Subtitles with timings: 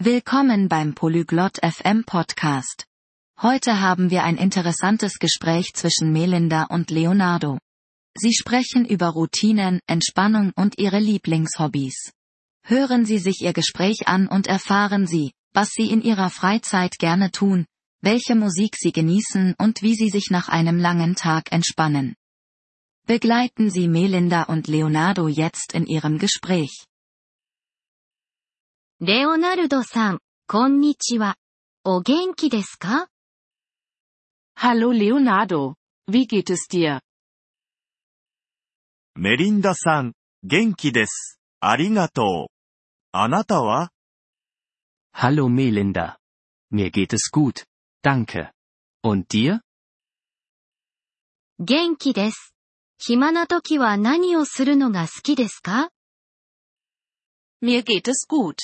[0.00, 2.86] Willkommen beim Polyglot FM Podcast.
[3.42, 7.58] Heute haben wir ein interessantes Gespräch zwischen Melinda und Leonardo.
[8.16, 12.12] Sie sprechen über Routinen, Entspannung und ihre Lieblingshobbys.
[12.62, 17.32] Hören Sie sich Ihr Gespräch an und erfahren Sie, was Sie in Ihrer Freizeit gerne
[17.32, 17.66] tun,
[18.00, 22.14] welche Musik Sie genießen und wie Sie sich nach einem langen Tag entspannen.
[23.08, 26.87] Begleiten Sie Melinda und Leonardo jetzt in ihrem Gespräch.
[29.00, 30.18] レオナルドさん、
[30.48, 31.36] こんにちは。
[31.84, 33.08] お元気ですか
[34.58, 35.76] Hallo Leonardo,
[36.10, 36.98] wie geht es dir?
[39.14, 41.38] メリンダさん、元気です。
[41.60, 42.52] ありがとう。
[43.12, 43.92] あなたは
[45.14, 46.16] Hallo Melinda.
[46.72, 47.66] Mir geht es gut.
[48.02, 48.50] Danke.
[49.04, 49.60] Und dir?
[51.60, 52.52] 元気です。
[52.98, 55.90] 暇な時は何をするのが好きですか
[57.62, 58.56] Mir geht es gut.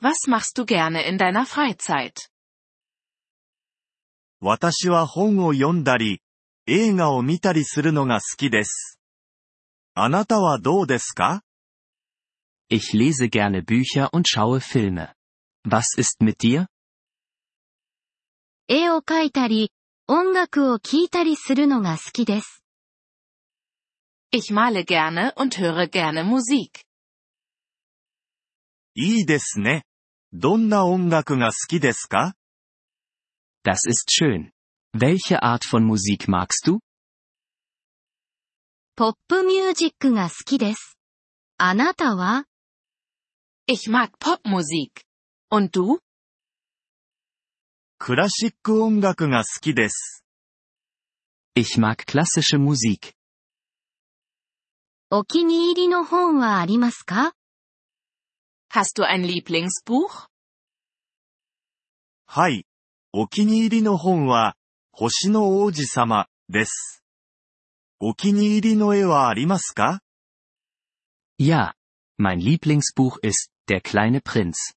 [0.00, 2.28] Was machst du gerne in deiner Freizeit?
[4.40, 6.20] 私は本を読んだり、
[6.66, 8.98] 映画を見たりするのが好きです。
[9.94, 11.42] あなたはどうですか
[12.68, 15.14] Ich lese gerne Bücher und schaue Filme.
[15.66, 16.66] Was ist mit dir?
[18.68, 19.72] 絵を描いたり、
[20.06, 22.62] 音楽を聴いたりするのが好きです。
[24.32, 26.84] Ich male gerne und höre gerne Musik.
[28.96, 29.84] いいですね。
[30.31, 32.35] どんな音楽が好きですか
[33.63, 34.51] Das ist schön.
[34.93, 36.79] Welche Art von Musik magst du?
[38.95, 40.99] ポップミュージックが好きです。
[41.57, 42.45] あなたは
[43.67, 45.01] Ich mag Popmusik.
[45.49, 45.99] Und du?
[47.97, 50.23] クラシック音楽が好きです。
[51.55, 53.13] Ich mag klassische Musik.
[55.09, 57.33] お気に入りの本はありますか
[58.70, 60.28] Hast du ein Lieblingsbuch?
[62.26, 62.66] はい。
[63.12, 64.56] お気に入りの本は、
[64.92, 67.02] 星の王子様、です。
[68.00, 70.00] お気に入りの絵はありますか
[71.38, 71.74] Ja.
[72.18, 74.74] Mein Lieblingsbuch ist Der kleine Prinz.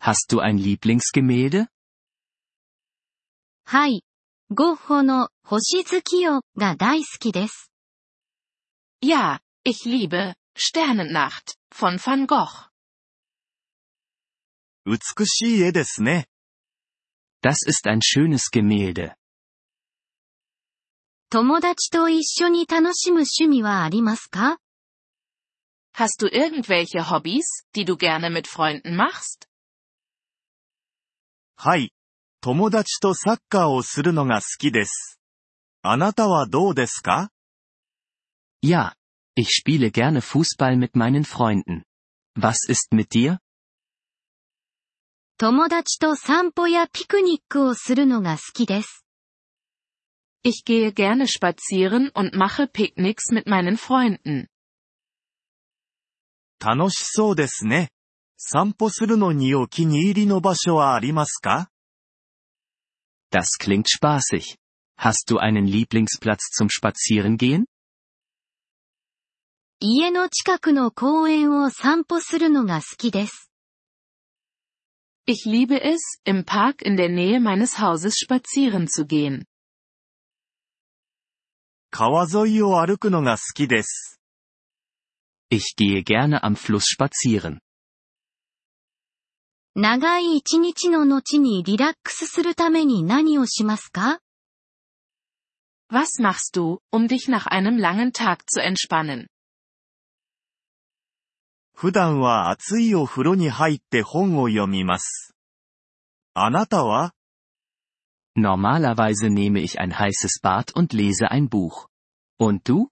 [0.00, 1.68] Hast du ein Lieblingsgemälde?
[3.64, 4.04] はい。
[4.50, 7.70] ゴッホの星月夜が大好きです。
[9.02, 12.68] Ja, ich liebe Sternennacht von Van Gogh.
[14.84, 16.28] 美しい絵ですね。
[17.42, 19.14] Das ist ein schönes Gemälde.
[21.30, 24.58] 友達と一緒に楽しむ趣味はありますか
[25.94, 29.48] Hast du irgendwelche Hobbys, die du gerne mit Freunden machst?
[31.56, 31.92] はい。
[32.40, 35.20] 友達とサッカーをするのが好きです。
[35.82, 37.30] あなたはどうですか
[38.62, 38.94] Ja.
[39.36, 41.84] Ich spiele gerne Fußball mit meinen Freunden.
[42.36, 43.38] Was ist mit dir?
[45.37, 49.03] 友達と散歩やピクニックをするのが好きです。
[50.45, 54.47] Ich gehe gerne spazieren und mache Picknicks mit meinen Freunden.
[56.59, 57.89] 楽しそうですね。
[58.37, 61.69] 散歩するのにお気に入りの場所はありますか
[63.31, 64.57] Das klingt spaßig.
[64.95, 67.65] Hast du einen Lieblingsplatz zum Spazierengehen?
[69.79, 73.52] 家の近くの公園を散歩するのが好きです。
[75.26, 79.44] Ich liebe es, im Park in der Nähe meines Hauses spazieren zu gehen.
[81.90, 84.20] 川沿いを歩くのが好きです。
[85.50, 87.60] Ich gehe gerne am Fluss spazieren.
[89.74, 94.20] 長い一日の後にリラックスするために何をしますか
[95.90, 99.28] Was machst du, um dich nach einem langen Tag zu entspannen?
[101.73, 105.35] 普段は暑いお風呂に入って本を読みます。
[106.33, 107.13] あなたは
[108.35, 111.87] Normalerweise nehme ich ein heißes Bad und lese ein Buch.
[112.39, 112.87] Und du?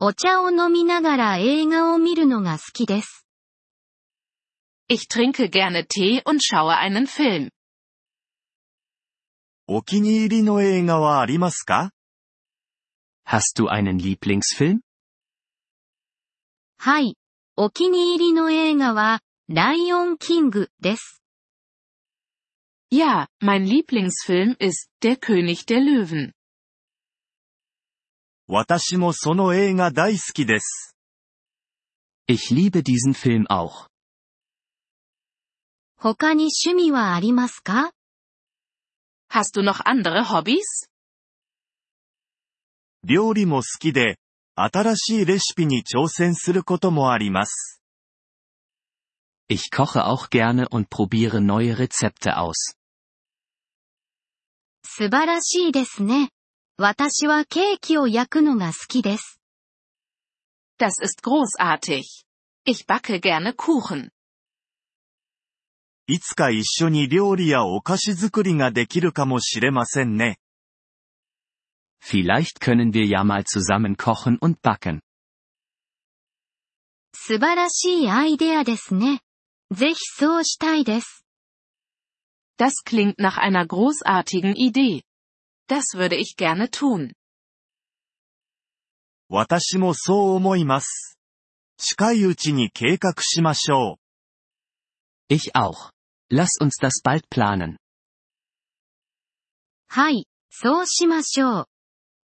[0.00, 3.26] お茶を飲みながら映画を見るのが好きです。
[4.88, 7.50] Ich trinke gerne Tee und schaue einen Film.
[9.66, 11.90] お気に入りの映画はありますか
[13.26, 14.80] Hast du einen Lieblingsfilm?
[16.80, 17.16] はい。
[17.56, 21.20] お気に入りの映画は、ライオンキングです。
[22.92, 26.34] Ja, mein Lieblingsfilm ist Der König der Löwen.
[28.46, 30.94] 私もその映画大好きです。
[32.28, 33.88] Ich liebe diesen Film auch.
[35.96, 37.90] 他に趣味はありますか
[39.28, 40.62] Hast du noch andere Hobbys?
[43.02, 44.16] 料理も好きで、
[44.60, 47.80] 新しいレシピに挑戦することもあります。
[49.48, 52.76] Ich koche auch gerne und probiere neue Rezepte aus.
[54.84, 56.30] 素晴らしいですね。
[56.76, 59.40] 私はケーキを焼くのが好きです。
[60.78, 62.02] Das ist großartig.
[62.66, 64.10] Ich backe gerne Kuchen.
[66.06, 70.38] いつか一緒に料理やお菓子作りができるかもしれませんね。
[72.01, 75.01] Vielleicht können wir ja mal zusammen kochen und backen.
[77.15, 79.21] 素晴らしいアイデアですね。
[79.71, 81.23] ぜひそうしたいです。
[82.57, 85.03] Das klingt nach einer großartigen Idee.
[85.67, 87.13] Das würde ich gerne tun.
[89.29, 91.17] 私もそう思います。
[91.77, 93.97] 近いうちに計画しましょ
[95.29, 95.33] う。
[95.33, 95.91] Ich auch.
[96.29, 97.77] Lass uns das bald planen.
[99.87, 101.65] はい、そうしましょう。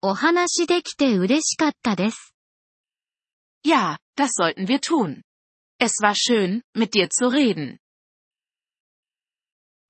[0.02, 2.34] お話できて嬉しかったです。
[3.66, 5.22] Ja, das sollten wir tun.
[5.78, 7.78] Es war schön, mit dir zu reden.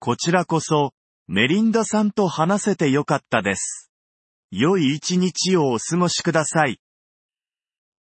[0.00, 0.92] こちらこそ、
[1.28, 3.92] メリンダさんと話せてよかったです。
[4.50, 6.80] 良い一日をお過ごしください。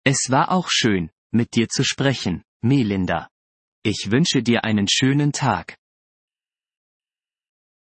[0.06, 3.28] Es war auch schön, mit dir zu sprechen, Melinda.
[3.84, 5.76] Ich wünsche dir einen schönen Tag.